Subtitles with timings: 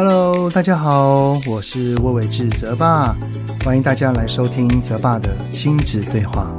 [0.00, 3.16] Hello，大家好，我是魏伟志泽爸，
[3.64, 6.56] 欢迎大家来收听泽爸的亲子对话。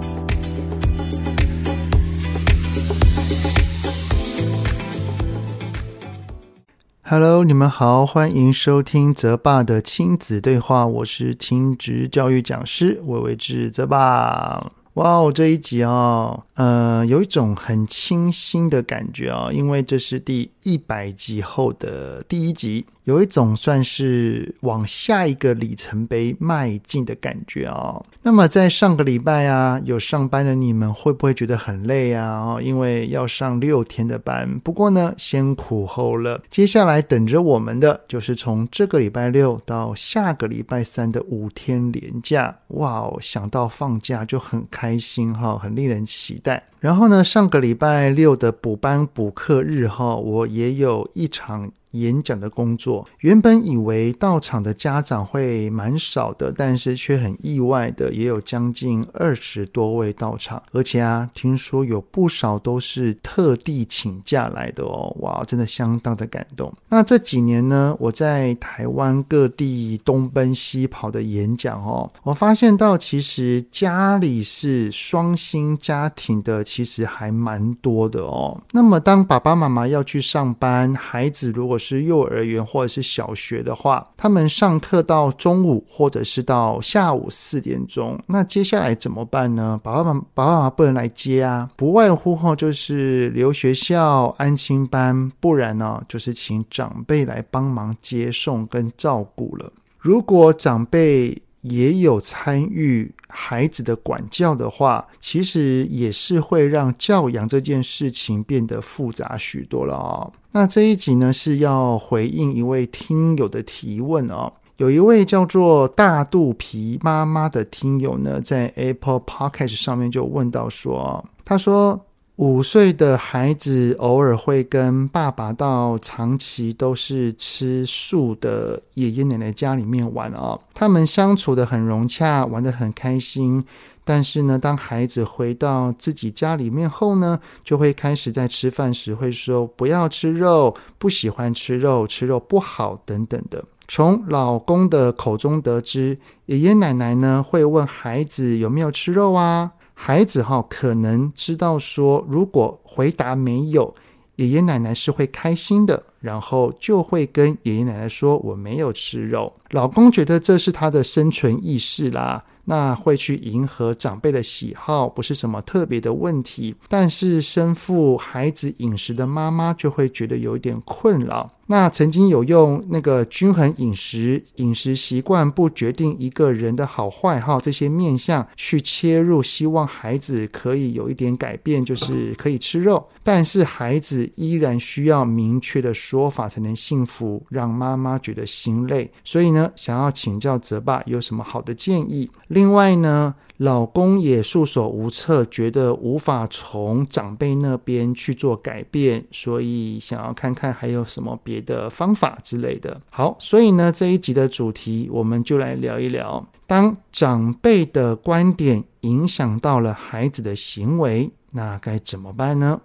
[7.04, 14.70] Hello，你们好，欢迎收听泽爸的亲子对话，我是亲职教育讲师魏伟志泽爸。
[14.96, 22.86] 哇哦，这一集哦，呃，有一种很清新的感觉哦，因为这是第一百集后的第一集。
[23.10, 28.06] 有一种算是往下一个里程碑迈进的感觉哦。
[28.22, 32.40] 那么在上个礼拜啊，有上班的你们会不会觉得很累啊？
[32.40, 34.48] 哦，因为要上六天的班。
[34.60, 42.56] 不过呢，先苦后乐，接下来等着我们的就是从这个礼拜六到下个礼拜三的五天连假。
[42.68, 46.64] 哇哦，想到放假就很开心哈，很令人期待。
[46.80, 51.72] 然后呢，上个礼拜六的补班补课日哈，我也有一场。
[51.94, 66.72] 演讲的工作，原本以为到场的家长会蛮少的，但是却很意外的，也有将近二十多位到场，而且啊，听说有不少都是特地请假来的哦，哇，真的相当的感动。
[66.90, 78.56] 那这几年呢，我在台湾各地东奔西跑的演讲哦，我发现到其实家里是双薪家庭的，其实还蛮多的哦。
[78.72, 89.82] 那么当爸爸妈妈要去上班，孩子如果是幼儿园或者是小学的话，他们上课到中午或者是到下午四点钟，那接下来怎么办呢？
[89.84, 99.74] 爸爸妈妈爸爸妈妈不能来接啊，不外乎后就是留学校安心班，不然呢就是请长辈来帮忙接送跟照顾了。
[99.98, 110.34] 如果长辈也有参与孩子的管教的话，其实也是会让教养这件事情变得复杂许多了哦。
[110.52, 114.52] 那这一集呢，是要回应一位听友的提问哦。
[114.78, 122.06] 有一位叫做大肚皮妈妈的听友呢，在 Apple Podcast 上面就问到说，他说。
[122.40, 133.62] 五岁的孩子偶尔会跟爸爸到长期都是吃素的爷爷奶奶家里面玩哦，他们相处得很融洽，玩得很开心。
[134.06, 143.62] 但是呢，当孩子回到自己家里面后呢，就会开始在吃饭时会说不要吃肉，不喜欢吃肉，吃肉不好等等的。
[143.90, 149.74] 从老公的口中得知，爷爷奶奶呢会问孩子有没有吃肉啊？
[150.02, 153.94] 孩子哈可能知道说，如果回答没有，
[154.38, 159.52] 爷爷奶奶是会开心的，然后就会跟爷爷奶奶说我没有吃肉。
[159.72, 162.42] 老公觉得这是他的生存意识啦。
[162.64, 166.74] 那会去迎合长辈的喜好，不是什么特别的问题。
[166.88, 171.52] 但是身负孩子饮食的妈妈就会觉得有一点困扰。
[171.72, 183.08] 那曾经有用那个均衡饮食、饮食习惯不决定一个人的好坏哈，这些面向去切入，希望孩子可以有一点改变，就是可以吃肉。
[183.24, 189.08] 但是孩子依然需要明确的说法才能幸福，让妈妈觉得心累。
[189.24, 192.28] 所以呢，想要请教泽爸有什么好的建议？
[192.48, 203.02] 另外呢，老公也束手无策，觉得无法从长辈那边去做改变，所以想要看看还有什么别的方法之类的。
[203.10, 212.80] 好，所以呢，这一集的主题我们就来聊一聊，当长辈的观点影响到了孩子的行为，那该怎么办呢？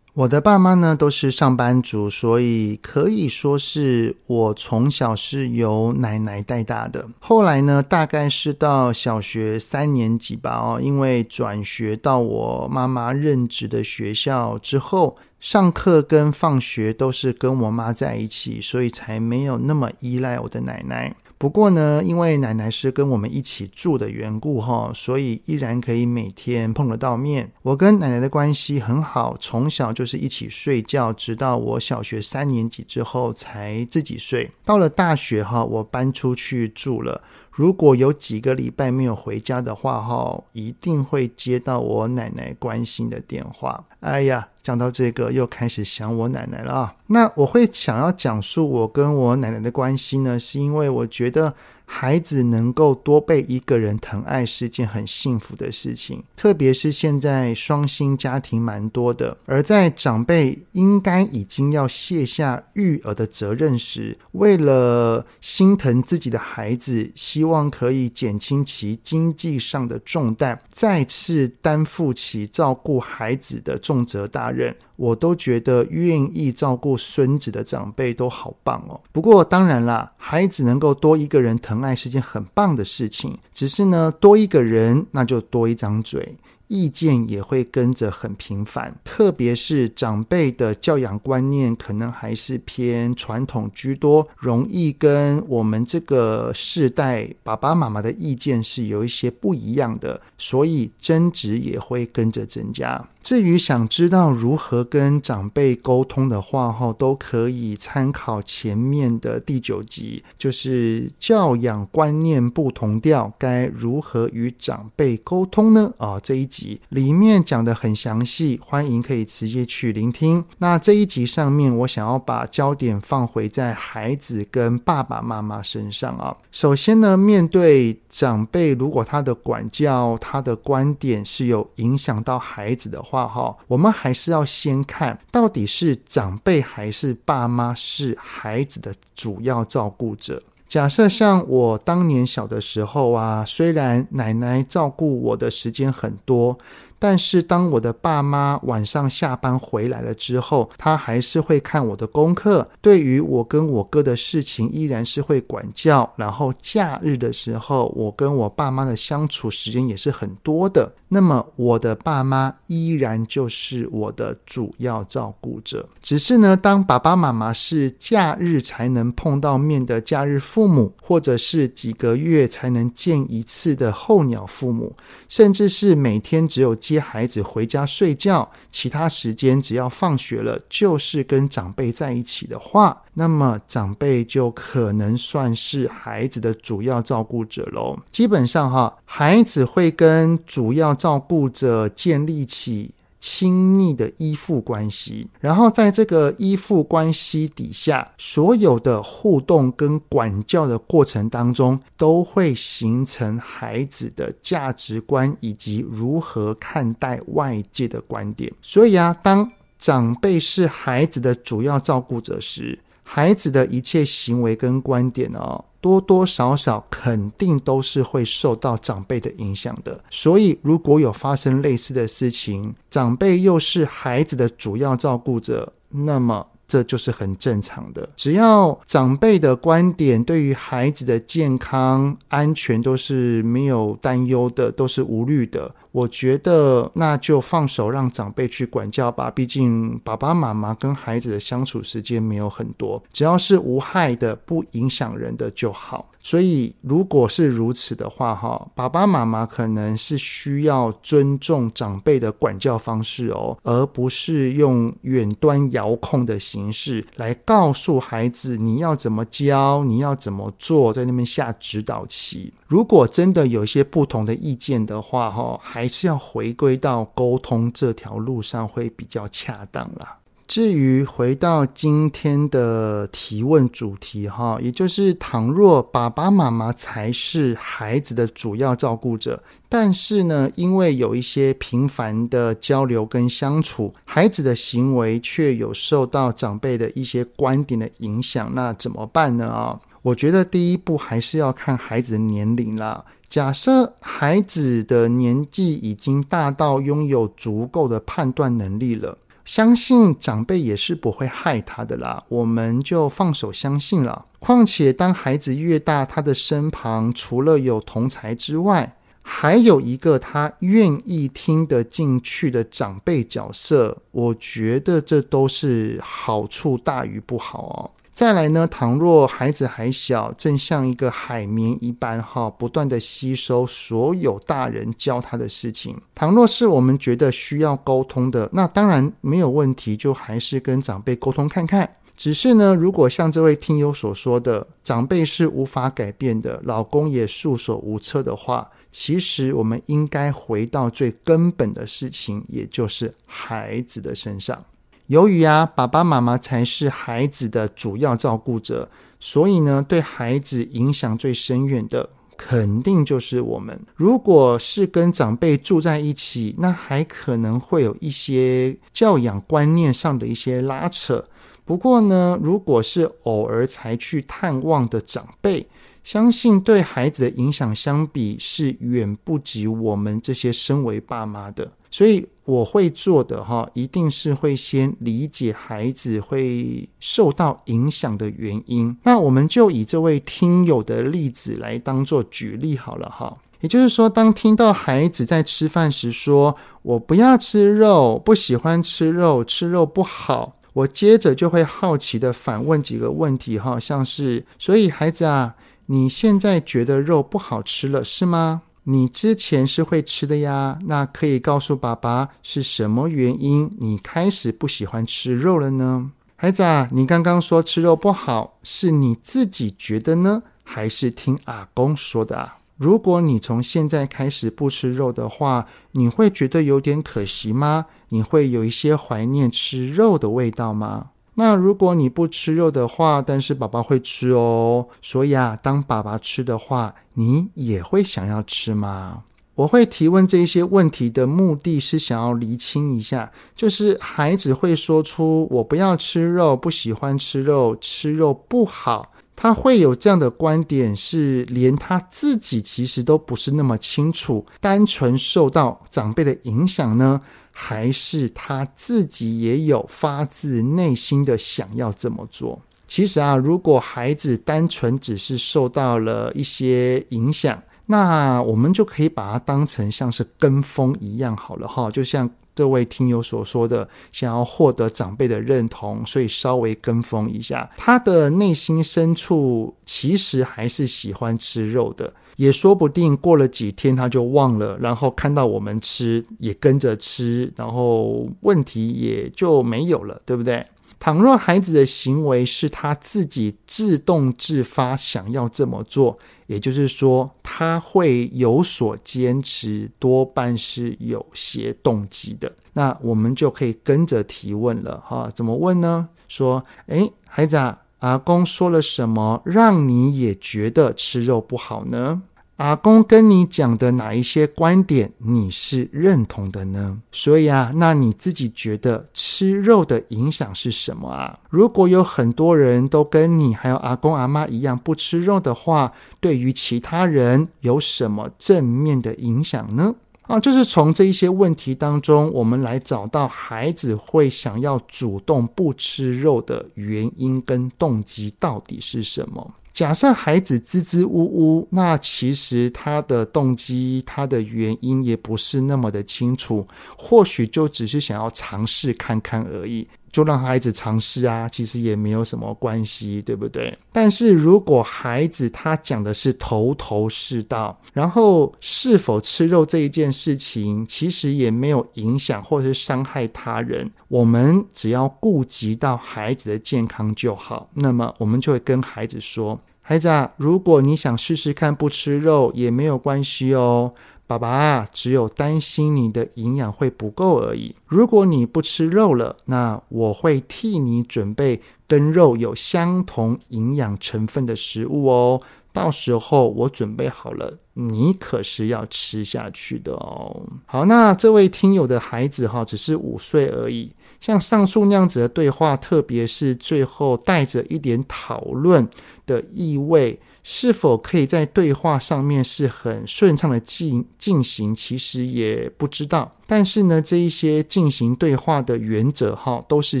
[0.18, 7.08] 我的爸妈呢都是上班族，所以可以说是我从小是由奶奶带大的。
[7.20, 21.14] 后来呢，大概是到小学三年级吧，哦，因为转学到我妈妈任职的学校之后，上课跟放学都是跟我妈在一起，所以才没有那么依赖我的奶奶。
[21.38, 27.52] 不过呢，因为奶奶是跟我们一起住的缘故哈，所以依然可以每天碰得到面。
[27.62, 34.50] 我跟奶奶的关系很好，从小就是一起睡觉，直到我小学三年级之后才自己睡。
[34.64, 37.22] 到了大学哈，我搬出去住了。
[37.58, 43.84] 如果有几个礼拜没有回家的话，哈，一定会接到我奶奶关心的电话。
[43.98, 46.94] 哎呀，讲到这个，又开始想我奶奶了啊。
[47.08, 51.52] 那我会想要讲述我跟我奶奶的关系呢，是因为我觉得
[51.90, 74.76] 孩子能够多被一个人疼爱是件很幸福的事情，特别是现在双薪家庭蛮多的，而在长辈应该已经要卸下育儿的责任时，为了心疼自己的孩子，希望可以减轻其经济上的重担，再次担负起照顾孩子的重责大任。
[74.98, 79.00] 我都觉得愿意照顾孙子的长辈都好棒哦。
[79.12, 83.38] 不过当然啦，孩子能够多一个人疼爱是件很棒的事情。
[83.54, 86.36] 只是呢，多一个人那就多一张嘴。
[86.66, 103.02] 意见也会跟着很频繁，特别是长辈的教养观念可能还是偏传统居多，容易跟我们这个世代爸爸妈妈的意见是有一些不一样的，所以争执也会跟着增加。
[103.28, 115.92] 至于想知道如何跟长辈沟通的话，哈，都可以参考前面的第九集，就是教养观念不同调，该如何与长辈沟通呢？
[115.98, 116.80] 啊，这一集。
[116.88, 120.42] 里面讲得很详细，欢迎可以直接去聆听。
[120.56, 126.34] 那这一集上面，我想要把焦点放回在孩子跟爸爸妈妈身上啊。
[126.50, 140.42] 首先呢，面对长辈，如果他的管教、他的观点是有影响到孩子的话，哈，我们还是要先看到底是长辈还是爸妈是孩子的主要照顾者。
[140.66, 146.58] 假设像我当年小的时候啊，虽然奶奶照顾我的时间很多。
[146.98, 156.12] 但是当我的爸妈晚上下班回来了之后，他还是会看我的功课，对于我跟我哥的事情依然是会管教。
[156.16, 160.92] 然后假日的时候，我跟我爸妈的相处时间也是很多的。
[161.10, 165.88] 那么我的爸妈依然就是我的主要照顾者。
[166.02, 174.94] 只是呢，当爸爸妈妈是假日才能碰到面的假日父母，或者是几个月才能见一次的候鸟父母，
[175.28, 187.98] 甚至是每天只有接孩子回家睡觉，其他时间只要放学了就是跟长辈在一起的话，那么长辈就可能算是孩子的主要照顾者喽。
[188.10, 192.90] 基本上哈，孩子会跟主要照顾者建立起
[193.20, 208.52] 亲密的依附关系，然后在这个依附关系底下，所有的互动跟管教的过程当中，都会形成孩子的价值观以及如何看待外界的观点。
[208.62, 212.78] 所以啊，当长辈是孩子的主要照顾者时，
[213.10, 215.64] 孩子的一切行为跟观点哦。
[215.80, 228.08] 多多少少肯定都是会受到长辈的影响的，所以如果有发生类似的事情，长辈又是孩子的主要照顾者，那么这就是很正常的。
[228.14, 235.74] 只要长辈的观点对于孩子的健康安全都是没有担忧的，都是无虑的。
[235.90, 246.10] 我觉得那就放手让长辈去管教吧，毕竟爸爸妈妈跟孩子的相处时间没有很多，只要是无害的、不影响人的就好。
[246.28, 262.52] 所以如果是如此的话，哈，爸爸妈妈可能是需要尊重长辈的管教方式哦，而不是用远端遥控的形式来告诉孩子你要怎么教，你要怎么做，在那边下指导棋。
[262.66, 270.18] 如果真的有一些不同的意见的话，哈，还是要回归到沟通这条路上会比较恰当啦。
[270.48, 289.46] 至于回到今天的提问主题，哈，也就是倘若爸爸妈妈才是孩子的主要照顾者，但是呢，因为有一些频繁的交流跟相处，孩子的行为却有受到长辈的一些观点的影响，那怎么办呢？
[289.48, 289.78] 啊？
[290.00, 293.04] 我觉得第一步还是要看孩子的年龄啦。
[293.28, 302.22] 假设孩子的年纪已经大到拥有足够的判断能力了，相信长辈也是不会害他的啦。
[302.28, 304.26] 我们就放手相信了。
[304.38, 317.90] 况且，当孩子越大，他的身旁除了有同才之外，还有一个他愿意听得进去的长辈角色，我觉得这都是好处大于不好哦。
[318.18, 325.96] 再来呢，倘若孩子还小，正像一个海绵一般，哈，不断地吸收所有大人教他的事情。
[326.16, 331.88] 倘若是我们觉得需要沟通的，那当然没有问题，就还是跟长辈沟通看看。
[332.16, 344.64] 只是呢，如果像这位听友所说的，长辈是无法改变的，老公也束手无策的话，其实我们应该回到最根本的事情，也就是孩子的身上。
[345.08, 348.88] 由于啊，爸爸妈妈才是孩子的主要照顾者，
[349.18, 353.80] 所以呢，对孩子影响最深远的，肯定就是我们。
[353.96, 361.24] 如果是跟长辈住在一起，那还可能会有一些教养观念上的一些拉扯。
[361.64, 365.66] 不过呢，如果是偶尔才去探望的长辈，
[366.10, 371.70] 相信对孩子的影响相比是远不及我们这些身为爸妈的。
[371.90, 378.96] 所以我会做的哈，一定是会先理解孩子会受到影响的原因。
[379.02, 383.36] 那我们就以这位听友的例子来当做举例好了哈。
[383.60, 390.54] 也就是说，当听到孩子在吃饭时说“我不要吃肉，不喜欢吃肉，吃肉不好”。
[390.72, 395.56] 我接着就会好奇地反问几个问题，哈，像是，所以孩子啊，
[395.90, 398.60] 你现在觉得肉不好吃了是吗？
[398.84, 406.10] 你之前是会吃的呀，那可以告诉爸爸是什么原因你开始不喜欢吃肉了呢？
[406.36, 412.58] 孩子啊，你刚刚说吃肉不好，是你自己觉得呢，还是听阿公说的啊？
[412.76, 417.86] 如果你从现在开始不吃肉的话，你会觉得有点可惜吗？
[418.10, 421.12] 你会有一些怀念吃肉的味道吗？
[421.40, 429.22] 那如果你不吃肉的话，但是爸爸会吃哦，所以啊，当爸爸吃的话，你也会想要吃吗？
[429.54, 439.12] 我会提问这些问题的目的是想要厘清一下，就是孩子会说出“我不要吃肉，不喜欢吃肉，吃肉不好”。
[439.40, 447.20] 他会有这样的观点，是连他自己其实都不是那么清楚，单纯受到长辈的影响呢，
[447.60, 452.62] 还是他自己也有发自内心的想要这么做？
[452.86, 462.30] 其实啊，如果孩子单纯只是受到了一些影响，那我们就可以把它当成像是跟风一样好了哈，就像。
[462.58, 467.70] 这位听友所说的，想要获得长辈的认同，所以稍微跟风一下。
[467.76, 480.66] 他的内心深处其实还是喜欢吃肉的，也说不定过了几天他就忘了，然后看到我们吃也跟着吃，然后问题也就没有了，对不对？
[481.00, 492.52] 倘若孩子的行为是他自己自动自发想要这么做，也就是说他会有所坚持，多半是有些动机的。
[492.72, 495.30] 那我们就可以跟着提问了哈？
[495.34, 496.08] 怎么问呢？
[496.28, 502.22] 说，诶，孩子啊，阿公说了什么，让你也觉得吃肉不好呢？
[502.58, 507.00] 阿公跟你讲的哪一些观点你是认同的呢？
[507.12, 511.38] 所以啊，那你自己觉得吃肉的影响是什么啊？
[511.50, 519.94] 如果有很多人都跟你还有阿公阿妈一样不吃肉的话，对于其他人有什么正面的影响呢？
[520.28, 529.54] 啊，就是从这一些问题当中，我们来找到孩子会想要主动不吃肉的原因跟动机到底是什么。
[529.72, 536.66] 假设孩子支支吾吾，那其实他的动机、他的原因也不是那么的清楚，
[536.96, 543.76] 或许就只是想要尝试看看而已，就让孩子尝试啊，其实也没有什么关系，对不对？
[543.92, 559.60] 但是如果孩子他讲的是头头是道，然后是否吃肉这一件事情，其实也没有影响或者是伤害他人，我们只要顾及到孩子的健康就好，那么我们就会跟孩子说。
[559.80, 563.94] 孩子啊，如果你想试试看不吃肉也没有关系哦。
[564.28, 567.74] 爸爸，只有担心你的营养会不够而已。
[567.86, 575.40] 如果你不吃肉了，那我会替你准备跟肉有相同营养成分的食物哦。
[575.72, 580.42] 到时候我准备好了，你可是要吃下去的哦。
[580.66, 583.90] 好，那这位听友的孩子哈，只是五岁而已。
[584.20, 588.86] 像上述那样子的对话，特别是最后带着一点讨论
[589.24, 594.74] 的意味，是否可以在对话上面是很顺畅的进进行？
[594.74, 596.34] 其实也不知道。
[596.46, 600.00] 但是呢，这一些进行对话的原则哈，都是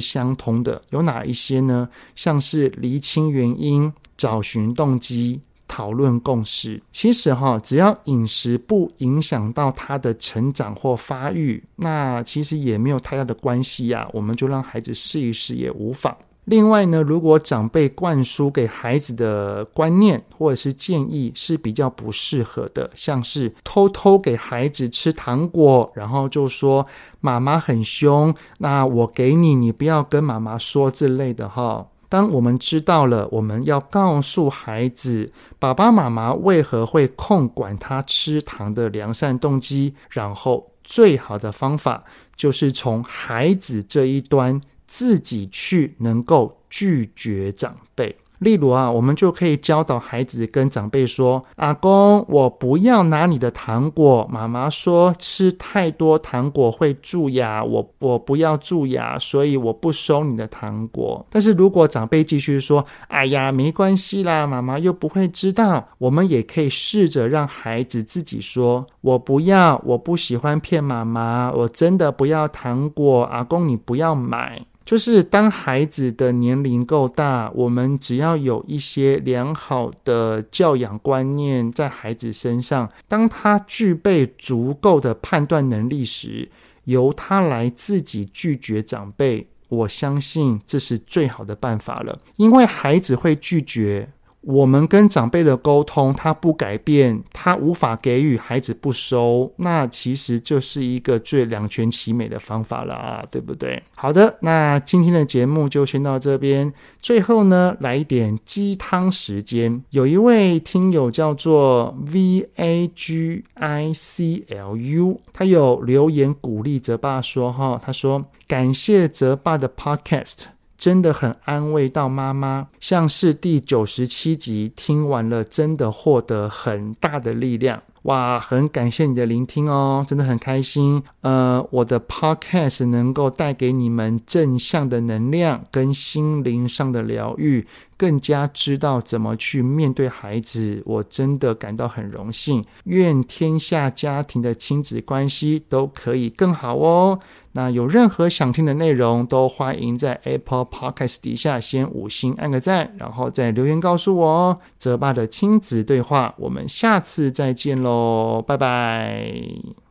[0.00, 0.80] 相通的。
[0.90, 1.88] 有哪一些呢？
[2.16, 5.40] 像是厘清原因、找寻动机。
[5.70, 14.08] 讨论共识，其实哈，只要饮食不影响到他的成长或发育，那其实也没有太大的关系呀。
[14.14, 16.16] 我们就让孩子试一试也无妨。
[16.48, 26.86] 另外呢，如果长辈灌输给孩子的观念或者是建议是比较不适合的，像是偷偷给孩子吃糖果，然后就说
[27.20, 31.86] 妈妈很凶，那我给你，你不要跟妈妈说之类的哈。
[32.08, 42.02] 当我们知道了，我们要告诉孩子爸爸妈妈为何会控管他吃糖的良善动机，然后最好的方法
[42.34, 48.16] 就是从孩子这一端自己去能够拒绝长辈。
[48.38, 54.28] 例如啊，我们就可以教导孩子跟长辈说：“阿公，我不要拿你的糖果。
[54.30, 73.24] 妈妈说吃太多糖果会蛀牙，我我不要蛀牙，所以我不收你的糖果。”但是如果长辈继续说：“哎呀，没关系啦，妈妈又不会知道。”我们也可以试着让孩子自己说：“我不要，我不喜欢骗妈妈，我真的不要糖果。
[73.24, 86.50] 阿公，你不要买。”就是当孩子的年龄够大，我们只要有一些良好的教养观念在孩子身上，当他具备足够的判断能力时，
[86.84, 94.08] 由他来自己拒绝长辈，我相信这是最好的办法了，因为孩子会拒绝。
[94.40, 103.82] 我们跟长辈的沟通，他不改变，他无法给予，孩子不收，那其实就是一个最两全其美的方法了啊，对不对？
[103.96, 106.72] 好的，那今天的节目就先到这边。
[107.02, 109.82] 最后呢，来一点鸡汤时间。
[109.90, 120.44] 有一位听友叫做 V A G I C L U，他有留言鼓励泽爸说：“哈，他说感谢泽爸的 Podcast。”
[120.78, 127.82] 真的很安慰到妈妈，像是第九十七集听完了，真的获得很大的力量。
[128.02, 131.02] 哇，很感谢你的聆听哦，真的很开心。
[131.20, 137.66] 呃，我的 podcast 能够带给你们正向的能量跟心灵上的疗愈。
[137.98, 142.64] 更加知道怎么去面对孩子，我真的感到很荣幸。
[142.84, 147.18] 愿天下家庭的亲子关系都可以更好哦。
[147.52, 154.60] 那有任何想听的内容，都欢迎在 Apple Podcast 底下先五星按个赞，然后再留言告诉我哦。
[154.78, 159.87] 泽爸的亲子对话，我们下次再见喽，拜拜。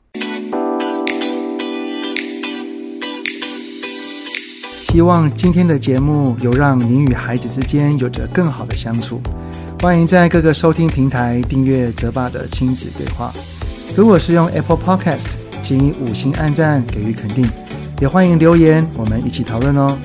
[4.97, 9.21] 希望今天的节目有让您与孩子之间有着更好的相处。
[9.79, 13.31] 欢迎在各个收听平台订阅泽爸的亲子对话。
[13.95, 15.27] 如果是用 Apple Podcast，
[15.61, 17.47] 请以五星按赞给予肯定，
[18.01, 19.95] 也欢迎留言，我们一起讨论哦。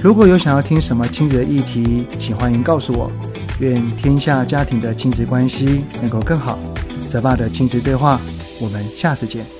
[0.00, 3.12] 如果有想要听什么亲子的议题，请欢迎告诉我。
[3.60, 6.58] 愿天下家庭的亲子关系能够更好。
[7.06, 8.18] 泽爸的亲子对话，
[8.62, 9.57] 我们下次见。